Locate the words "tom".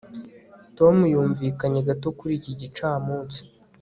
0.77-0.95